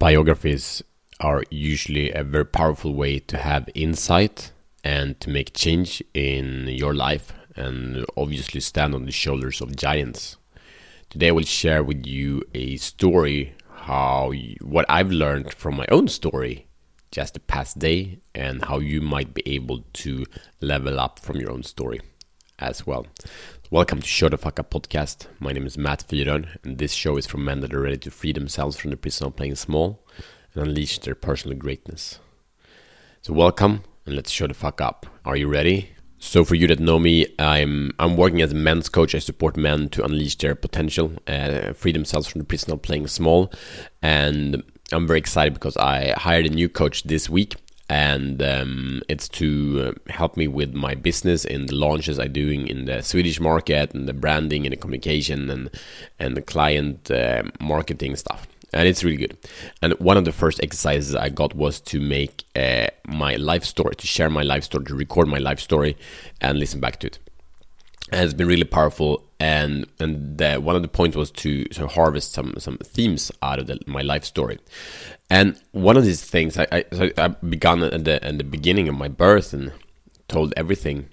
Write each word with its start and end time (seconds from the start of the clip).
biographies 0.00 0.82
are 1.20 1.44
usually 1.50 2.10
a 2.10 2.24
very 2.24 2.46
powerful 2.46 2.94
way 2.94 3.18
to 3.18 3.36
have 3.36 3.68
insight 3.74 4.50
and 4.82 5.20
to 5.20 5.28
make 5.28 5.54
change 5.54 6.02
in 6.14 6.66
your 6.68 6.94
life 6.94 7.34
and 7.54 8.06
obviously 8.16 8.60
stand 8.60 8.94
on 8.94 9.04
the 9.04 9.12
shoulders 9.12 9.60
of 9.60 9.76
giants. 9.76 10.38
Today 11.10 11.28
I 11.28 11.32
will 11.32 11.44
share 11.44 11.84
with 11.84 12.06
you 12.06 12.42
a 12.54 12.78
story 12.78 13.54
how 13.72 14.32
what 14.62 14.86
I've 14.88 15.10
learned 15.10 15.52
from 15.52 15.76
my 15.76 15.86
own 15.90 16.08
story 16.08 16.66
just 17.12 17.34
the 17.34 17.40
past 17.40 17.78
day 17.78 18.20
and 18.34 18.64
how 18.64 18.78
you 18.78 19.02
might 19.02 19.34
be 19.34 19.42
able 19.44 19.84
to 19.92 20.24
level 20.62 20.98
up 20.98 21.18
from 21.18 21.36
your 21.36 21.50
own 21.50 21.62
story 21.62 22.00
as 22.58 22.86
well. 22.86 23.06
Welcome 23.72 24.00
to 24.00 24.08
Show 24.08 24.28
the 24.28 24.36
Fuck 24.36 24.58
Up 24.58 24.68
podcast. 24.68 25.28
My 25.38 25.52
name 25.52 25.64
is 25.64 25.78
Matt 25.78 26.04
Fyron, 26.08 26.48
and 26.64 26.78
this 26.78 26.92
show 26.92 27.16
is 27.16 27.28
for 27.28 27.38
men 27.38 27.60
that 27.60 27.72
are 27.72 27.80
ready 27.80 27.98
to 27.98 28.10
free 28.10 28.32
themselves 28.32 28.76
from 28.76 28.90
the 28.90 28.96
prison 28.96 29.28
of 29.28 29.36
playing 29.36 29.54
small 29.54 30.04
and 30.52 30.64
unleash 30.64 30.98
their 30.98 31.14
personal 31.14 31.56
greatness. 31.56 32.18
So, 33.22 33.32
welcome, 33.32 33.84
and 34.04 34.16
let's 34.16 34.32
show 34.32 34.48
the 34.48 34.54
fuck 34.54 34.80
up. 34.80 35.06
Are 35.24 35.36
you 35.36 35.46
ready? 35.46 35.90
So, 36.18 36.44
for 36.44 36.56
you 36.56 36.66
that 36.66 36.80
know 36.80 36.98
me, 36.98 37.28
I'm 37.38 37.92
I'm 38.00 38.16
working 38.16 38.42
as 38.42 38.50
a 38.50 38.56
men's 38.56 38.88
coach. 38.88 39.14
I 39.14 39.20
support 39.20 39.56
men 39.56 39.88
to 39.90 40.04
unleash 40.04 40.36
their 40.38 40.56
potential, 40.56 41.12
uh, 41.28 41.72
free 41.72 41.92
themselves 41.92 42.26
from 42.26 42.40
the 42.40 42.46
prison 42.46 42.72
of 42.72 42.82
playing 42.82 43.06
small, 43.06 43.52
and 44.02 44.64
I'm 44.90 45.06
very 45.06 45.20
excited 45.20 45.54
because 45.54 45.76
I 45.76 46.10
hired 46.18 46.46
a 46.46 46.50
new 46.50 46.68
coach 46.68 47.04
this 47.04 47.30
week 47.30 47.54
and 47.90 48.40
um, 48.40 49.02
it's 49.08 49.28
to 49.28 49.96
uh, 49.96 50.12
help 50.12 50.36
me 50.36 50.46
with 50.46 50.72
my 50.72 50.94
business 50.94 51.44
in 51.44 51.66
the 51.66 51.74
launches 51.74 52.20
I'm 52.20 52.32
doing 52.32 52.68
in 52.68 52.84
the 52.84 53.02
Swedish 53.02 53.40
market 53.40 53.92
and 53.92 54.08
the 54.08 54.12
branding 54.12 54.64
and 54.64 54.72
the 54.72 54.76
communication 54.76 55.50
and 55.50 55.70
and 56.20 56.36
the 56.36 56.42
client 56.42 57.10
uh, 57.10 57.42
marketing 57.58 58.14
stuff. 58.14 58.46
And 58.72 58.86
it's 58.86 59.02
really 59.02 59.16
good. 59.16 59.36
And 59.82 59.94
one 59.94 60.16
of 60.16 60.24
the 60.24 60.30
first 60.30 60.62
exercises 60.62 61.16
I 61.16 61.30
got 61.30 61.56
was 61.56 61.80
to 61.80 62.00
make 62.00 62.44
uh, 62.54 62.86
my 63.08 63.34
life 63.34 63.64
story, 63.64 63.96
to 63.96 64.06
share 64.06 64.30
my 64.30 64.44
life 64.44 64.62
story, 64.62 64.84
to 64.84 64.94
record 64.94 65.26
my 65.26 65.38
life 65.38 65.58
story, 65.58 65.96
and 66.40 66.60
listen 66.60 66.78
back 66.78 67.00
to 67.00 67.08
it. 67.08 67.18
And 68.12 68.24
it's 68.24 68.34
been 68.34 68.48
really 68.48 68.64
powerful. 68.64 69.24
And 69.38 69.86
and 69.98 70.36
the, 70.36 70.56
one 70.56 70.76
of 70.76 70.82
the 70.82 70.88
points 70.88 71.16
was 71.16 71.30
to, 71.32 71.64
to 71.64 71.86
harvest 71.86 72.32
some 72.32 72.54
some 72.58 72.76
themes 72.78 73.32
out 73.42 73.58
of 73.58 73.66
the, 73.68 73.78
my 73.86 74.02
life 74.02 74.24
story. 74.24 74.58
And 75.30 75.58
one 75.72 75.96
of 75.96 76.04
these 76.04 76.22
things, 76.22 76.58
I, 76.58 76.66
I, 76.72 76.84
so 76.92 77.10
I 77.16 77.28
began 77.28 77.82
at 77.82 78.04
the, 78.04 78.22
at 78.24 78.36
the 78.36 78.44
beginning 78.44 78.88
of 78.88 78.96
my 78.96 79.08
birth 79.08 79.52
and 79.52 79.72
told 80.28 80.52
everything. 80.56 81.08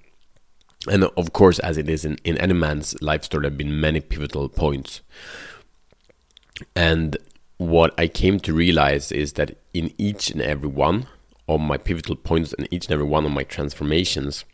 And 0.90 1.03
of 1.03 1.34
course, 1.34 1.59
as 1.59 1.78
it 1.78 1.88
is 1.88 2.03
in, 2.03 2.18
in 2.23 2.38
any 2.38 2.53
man's 2.53 3.00
life 3.02 3.23
story, 3.23 3.44
there 3.44 3.52
have 3.52 3.58
been 3.58 3.80
many 3.80 4.00
pivotal 4.00 4.50
points. 4.50 5.02
And 6.75 7.18
what 7.58 7.94
I 7.98 8.08
came 8.08 8.40
to 8.42 8.53
realize 8.53 9.12
is 9.12 9.34
that 9.34 9.58
in 9.73 9.94
each 9.98 10.31
and 10.31 10.42
every 10.42 10.70
one 10.70 11.08
of 11.48 11.62
my 11.62 11.78
pivotal 11.78 12.16
points 12.16 12.53
and 12.53 12.68
each 12.72 12.86
and 12.86 12.94
every 12.94 13.06
one 13.06 13.25
of 13.25 13.31
my 13.31 13.44
transformations, 13.44 14.45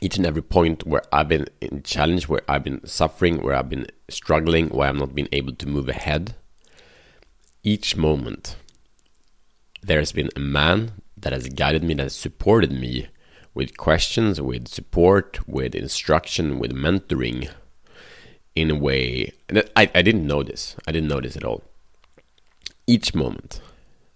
each 0.00 0.16
and 0.16 0.26
every 0.26 0.42
point 0.42 0.86
where 0.86 1.02
I've 1.12 1.28
been 1.28 1.46
in 1.60 1.82
challenge, 1.82 2.28
where 2.28 2.42
I've 2.48 2.64
been 2.64 2.86
suffering, 2.86 3.42
where 3.42 3.54
I've 3.54 3.68
been 3.68 3.86
struggling, 4.08 4.68
where 4.68 4.88
I've 4.88 4.96
not 4.96 5.14
been 5.14 5.28
able 5.32 5.54
to 5.54 5.68
move 5.68 5.88
ahead, 5.88 6.34
each 7.62 7.96
moment 7.96 8.56
there's 9.82 10.12
been 10.12 10.30
a 10.34 10.40
man 10.40 10.92
that 11.16 11.32
has 11.32 11.48
guided 11.48 11.82
me, 11.82 11.94
that 11.94 12.04
has 12.04 12.16
supported 12.16 12.72
me 12.72 13.08
with 13.54 13.76
questions, 13.76 14.40
with 14.40 14.68
support, 14.68 15.46
with 15.48 15.74
instruction, 15.74 16.58
with 16.58 16.72
mentoring 16.72 17.50
in 18.54 18.70
a 18.70 18.74
way 18.74 19.32
that 19.48 19.70
I, 19.76 19.90
I 19.94 20.02
didn't 20.02 20.26
know 20.26 20.42
this. 20.42 20.76
I 20.86 20.92
didn't 20.92 21.08
know 21.08 21.20
this 21.20 21.36
at 21.36 21.44
all. 21.44 21.62
Each 22.86 23.14
moment. 23.14 23.60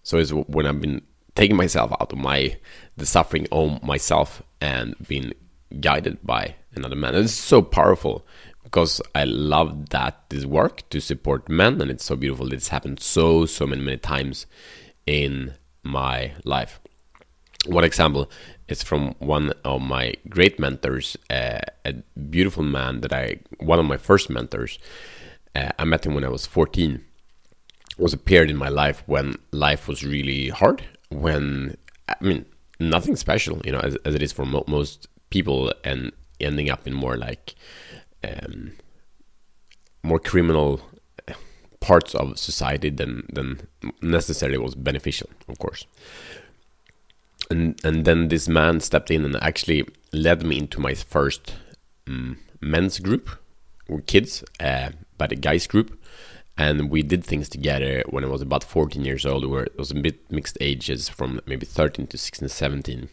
So 0.02 0.18
it's 0.18 0.30
when 0.32 0.66
I've 0.66 0.80
been 0.80 1.02
taking 1.34 1.56
myself 1.56 1.92
out 2.00 2.12
of 2.12 2.18
my 2.18 2.56
the 2.96 3.06
suffering 3.06 3.46
on 3.50 3.78
myself 3.82 4.42
and 4.60 4.94
being 5.06 5.32
guided 5.80 6.18
by 6.22 6.54
another 6.74 6.96
man. 6.96 7.14
It's 7.14 7.32
so 7.32 7.62
powerful 7.62 8.26
because 8.64 9.00
I 9.14 9.24
love 9.24 9.90
that 9.90 10.24
this 10.28 10.44
work 10.44 10.88
to 10.90 11.00
support 11.00 11.48
men 11.48 11.80
and 11.80 11.90
it's 11.90 12.04
so 12.04 12.16
beautiful. 12.16 12.52
It's 12.52 12.68
happened 12.68 13.00
so 13.00 13.46
so 13.46 13.66
many 13.66 13.82
many 13.82 13.98
times 13.98 14.46
in 15.06 15.54
my 15.82 16.32
life. 16.44 16.80
One 17.66 17.84
example 17.84 18.30
is 18.68 18.82
from 18.82 19.14
one 19.18 19.52
of 19.64 19.80
my 19.80 20.14
great 20.28 20.58
mentors, 20.58 21.16
uh, 21.30 21.60
a 21.84 21.92
beautiful 22.30 22.62
man 22.62 23.00
that 23.00 23.12
I, 23.12 23.40
one 23.58 23.78
of 23.78 23.86
my 23.86 23.96
first 23.96 24.30
mentors. 24.30 24.78
Uh, 25.56 25.70
I 25.78 25.84
met 25.84 26.06
him 26.06 26.14
when 26.14 26.24
I 26.24 26.28
was 26.28 26.46
14. 26.46 27.04
It 27.90 28.02
was 28.02 28.12
a 28.12 28.18
period 28.18 28.50
in 28.50 28.56
my 28.56 28.68
life 28.68 29.02
when 29.06 29.36
life 29.50 29.88
was 29.88 30.04
really 30.04 30.50
hard. 30.50 30.84
When 31.08 31.76
I 32.08 32.14
mean, 32.20 32.44
nothing 32.78 33.16
special, 33.16 33.60
you 33.64 33.72
know, 33.72 33.80
as, 33.80 33.96
as 34.04 34.14
it 34.14 34.22
is 34.22 34.32
for 34.32 34.44
mo- 34.44 34.64
most 34.66 35.08
people, 35.30 35.72
and 35.84 36.12
ending 36.40 36.70
up 36.70 36.86
in 36.86 36.94
more 36.94 37.16
like 37.16 37.54
um, 38.24 38.72
more 40.02 40.18
criminal 40.18 40.80
parts 41.80 42.14
of 42.14 42.38
society 42.38 42.90
than 42.90 43.26
than 43.32 43.60
necessarily 44.02 44.58
was 44.58 44.74
beneficial, 44.74 45.28
of 45.48 45.58
course. 45.58 45.86
And 47.50 47.78
and 47.84 48.04
then 48.04 48.28
this 48.28 48.48
man 48.48 48.80
stepped 48.80 49.10
in 49.10 49.24
and 49.24 49.36
actually 49.42 49.86
led 50.12 50.42
me 50.44 50.58
into 50.58 50.80
my 50.80 50.94
first 50.94 51.54
um, 52.06 52.38
men's 52.60 52.98
group, 52.98 53.30
with 53.88 54.06
kids, 54.06 54.44
uh, 54.60 54.90
but 55.16 55.32
a 55.32 55.36
guys 55.36 55.66
group, 55.66 55.98
and 56.56 56.90
we 56.90 57.02
did 57.02 57.24
things 57.24 57.48
together 57.48 58.02
when 58.10 58.24
I 58.24 58.28
was 58.28 58.42
about 58.42 58.64
14 58.64 59.04
years 59.04 59.24
old. 59.24 59.46
Where 59.46 59.64
it 59.64 59.78
was 59.78 59.90
a 59.90 59.94
bit 59.94 60.30
mixed 60.30 60.58
ages, 60.60 61.08
from 61.08 61.40
maybe 61.46 61.66
13 61.66 62.06
to 62.08 62.18
16, 62.18 62.48
17 62.48 63.08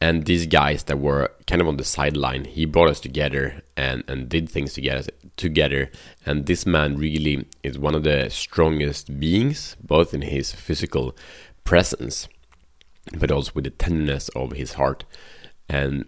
and 0.00 0.24
these 0.24 0.46
guys 0.46 0.84
that 0.84 0.98
were 0.98 1.30
kind 1.46 1.60
of 1.60 1.68
on 1.68 1.76
the 1.76 1.84
sideline 1.84 2.44
he 2.46 2.64
brought 2.64 2.88
us 2.88 3.00
together 3.00 3.62
and 3.76 4.02
and 4.08 4.28
did 4.28 4.48
things 4.48 4.72
together 4.72 5.10
together. 5.36 5.90
And 6.26 6.46
this 6.46 6.66
man 6.66 6.96
really 6.96 7.46
is 7.62 7.78
one 7.78 7.94
of 7.94 8.04
the 8.04 8.28
strongest 8.30 9.18
beings 9.18 9.76
both 9.82 10.12
in 10.14 10.22
his 10.22 10.52
physical 10.52 11.16
presence 11.64 12.28
but 13.18 13.30
also 13.30 13.52
with 13.54 13.64
the 13.64 13.70
tenderness 13.70 14.28
of 14.30 14.52
his 14.52 14.74
heart. 14.74 15.04
And 15.68 16.04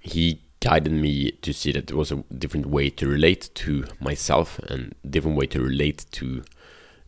he 0.00 0.42
guided 0.60 0.92
me 0.92 1.30
to 1.30 1.52
see 1.52 1.72
that 1.72 1.86
there 1.86 1.96
was 1.96 2.10
a 2.10 2.24
different 2.36 2.66
way 2.66 2.90
to 2.90 3.06
relate 3.06 3.50
to 3.54 3.84
myself 4.00 4.58
and 4.60 4.94
different 5.08 5.36
way 5.36 5.46
to 5.46 5.60
relate 5.60 6.06
to 6.12 6.42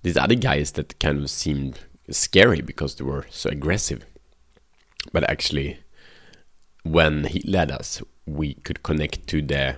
these 0.02 0.16
other 0.16 0.34
guys 0.34 0.72
that 0.72 0.98
kind 1.00 1.18
of 1.18 1.30
seemed 1.30 1.80
scary 2.10 2.60
because 2.60 2.94
they 2.94 3.04
were 3.04 3.26
so 3.30 3.50
aggressive. 3.50 4.06
But 5.12 5.28
actually 5.28 5.78
when 6.92 7.24
he 7.24 7.40
led 7.40 7.70
us, 7.70 8.02
we 8.26 8.54
could 8.54 8.82
connect 8.82 9.26
to 9.28 9.42
the 9.42 9.76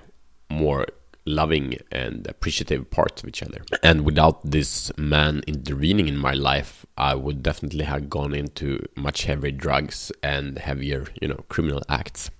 more 0.50 0.86
loving 1.24 1.78
and 1.92 2.26
appreciative 2.26 2.90
parts 2.90 3.22
of 3.22 3.28
each 3.28 3.42
other. 3.42 3.62
And 3.82 4.04
without 4.04 4.40
this 4.50 4.90
man 4.96 5.42
intervening 5.46 6.08
in 6.08 6.16
my 6.16 6.32
life, 6.32 6.86
I 6.96 7.14
would 7.14 7.42
definitely 7.42 7.84
have 7.84 8.08
gone 8.08 8.34
into 8.34 8.80
much 8.96 9.24
heavier 9.24 9.50
drugs 9.50 10.10
and 10.22 10.58
heavier, 10.58 11.06
you 11.20 11.28
know, 11.28 11.44
criminal 11.48 11.82
acts. 11.88 12.30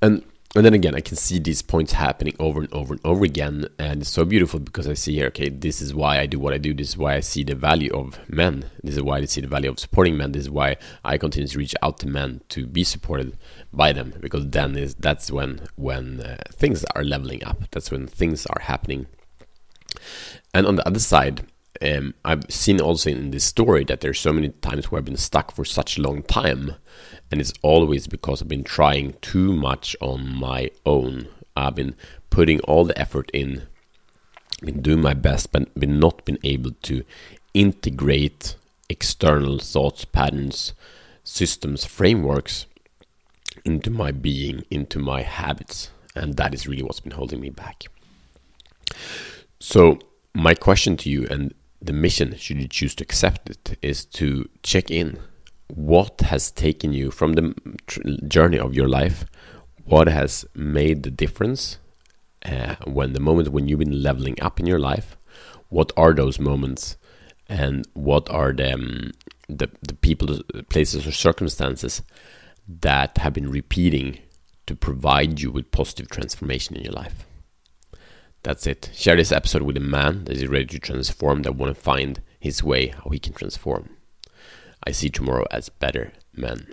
And 0.00 0.24
and 0.56 0.64
then 0.64 0.74
again, 0.74 0.94
I 0.94 1.00
can 1.00 1.16
see 1.16 1.38
these 1.38 1.62
points 1.62 1.92
happening 1.92 2.34
over 2.38 2.60
and 2.60 2.72
over 2.72 2.94
and 2.94 3.00
over 3.04 3.24
again, 3.24 3.66
and 3.78 4.00
it's 4.00 4.10
so 4.10 4.24
beautiful 4.24 4.58
because 4.58 4.88
I 4.88 4.94
see 4.94 5.14
here, 5.14 5.26
okay, 5.26 5.50
this 5.50 5.82
is 5.82 5.94
why 5.94 6.18
I 6.18 6.26
do 6.26 6.38
what 6.38 6.54
I 6.54 6.58
do. 6.58 6.72
This 6.72 6.88
is 6.88 6.96
why 6.96 7.14
I 7.14 7.20
see 7.20 7.44
the 7.44 7.54
value 7.54 7.92
of 7.94 8.18
men. 8.28 8.70
This 8.82 8.96
is 8.96 9.02
why 9.02 9.18
I 9.18 9.24
see 9.26 9.42
the 9.42 9.48
value 9.48 9.70
of 9.70 9.78
supporting 9.78 10.16
men. 10.16 10.32
This 10.32 10.42
is 10.42 10.50
why 10.50 10.76
I 11.04 11.18
continue 11.18 11.48
to 11.48 11.58
reach 11.58 11.74
out 11.82 11.98
to 12.00 12.08
men 12.08 12.40
to 12.50 12.66
be 12.66 12.84
supported 12.84 13.36
by 13.72 13.92
them, 13.92 14.14
because 14.20 14.48
then 14.48 14.76
is 14.76 14.94
that's 14.94 15.30
when 15.30 15.66
when 15.76 16.20
uh, 16.20 16.38
things 16.52 16.84
are 16.94 17.04
leveling 17.04 17.44
up. 17.44 17.62
That's 17.70 17.90
when 17.90 18.06
things 18.06 18.46
are 18.46 18.62
happening. 18.62 19.06
And 20.54 20.66
on 20.66 20.76
the 20.76 20.86
other 20.86 21.00
side, 21.00 21.46
um, 21.82 22.14
I've 22.24 22.44
seen 22.48 22.80
also 22.80 23.10
in 23.10 23.30
this 23.30 23.44
story 23.44 23.84
that 23.84 24.00
there's 24.00 24.20
so 24.20 24.32
many 24.32 24.48
times 24.48 24.90
where 24.90 24.98
I've 24.98 25.04
been 25.04 25.16
stuck 25.16 25.52
for 25.52 25.64
such 25.64 25.98
a 25.98 26.02
long 26.02 26.22
time, 26.22 26.74
and 27.30 27.40
it's 27.40 27.52
always 27.62 28.06
because 28.06 28.40
I've 28.40 28.48
been 28.48 28.64
trying 28.64 29.14
too 29.20 29.54
much 29.54 29.96
on 30.00 30.34
my 30.34 30.70
own. 30.84 31.28
I've 31.56 31.74
been 31.74 31.94
putting 32.30 32.60
all 32.60 32.84
the 32.84 32.98
effort 32.98 33.30
in, 33.32 33.62
been 34.62 34.82
doing 34.82 35.00
my 35.00 35.14
best, 35.14 35.52
but 35.52 35.74
been 35.78 35.98
not 35.98 36.24
been 36.24 36.38
able 36.44 36.72
to 36.82 37.04
integrate 37.54 38.56
external 38.88 39.58
thoughts, 39.58 40.04
patterns, 40.04 40.72
systems, 41.24 41.84
frameworks 41.84 42.66
into 43.64 43.90
my 43.90 44.12
being, 44.12 44.64
into 44.70 44.98
my 44.98 45.22
habits, 45.22 45.90
and 46.14 46.36
that 46.36 46.54
is 46.54 46.68
really 46.68 46.82
what's 46.82 47.00
been 47.00 47.12
holding 47.12 47.40
me 47.40 47.50
back. 47.50 47.84
So 49.58 49.98
my 50.34 50.54
question 50.54 50.96
to 50.98 51.10
you 51.10 51.26
and 51.30 51.54
the 51.86 51.92
mission, 51.92 52.36
should 52.36 52.58
you 52.58 52.68
choose 52.68 52.94
to 52.96 53.04
accept 53.04 53.50
it, 53.50 53.78
is 53.82 54.04
to 54.04 54.48
check 54.62 54.90
in. 54.90 55.18
What 55.68 56.20
has 56.20 56.50
taken 56.50 56.92
you 56.92 57.10
from 57.10 57.32
the 57.32 57.54
journey 58.28 58.58
of 58.58 58.74
your 58.74 58.88
life? 58.88 59.24
What 59.84 60.08
has 60.08 60.44
made 60.54 61.02
the 61.02 61.10
difference 61.10 61.78
uh, 62.44 62.76
when 62.84 63.12
the 63.12 63.20
moment 63.20 63.48
when 63.48 63.66
you've 63.68 63.80
been 63.80 64.02
leveling 64.02 64.40
up 64.40 64.60
in 64.60 64.66
your 64.66 64.78
life? 64.78 65.16
What 65.68 65.92
are 65.96 66.12
those 66.12 66.38
moments? 66.38 66.96
and 67.48 67.86
what 67.94 68.28
are 68.30 68.52
the 68.52 68.74
um, 68.74 69.12
the, 69.48 69.68
the 69.82 69.94
people, 69.94 70.40
places, 70.68 71.06
or 71.06 71.12
circumstances 71.12 72.02
that 72.68 73.18
have 73.18 73.32
been 73.32 73.48
repeating 73.48 74.18
to 74.66 74.74
provide 74.74 75.40
you 75.40 75.52
with 75.52 75.70
positive 75.70 76.10
transformation 76.10 76.74
in 76.74 76.82
your 76.82 76.92
life. 76.92 77.24
That's 78.46 78.68
it. 78.68 78.90
Share 78.94 79.16
this 79.16 79.32
episode 79.32 79.62
with 79.62 79.76
a 79.76 79.80
man 79.80 80.26
that 80.26 80.36
is 80.36 80.46
ready 80.46 80.66
to 80.66 80.78
transform, 80.78 81.42
that 81.42 81.56
want 81.56 81.74
to 81.74 81.82
find 81.82 82.22
his 82.38 82.62
way 82.62 82.86
how 82.86 83.10
he 83.10 83.18
can 83.18 83.32
transform. 83.32 83.96
I 84.86 84.92
see 84.92 85.10
tomorrow 85.10 85.46
as 85.50 85.68
better 85.68 86.12
men. 86.32 86.72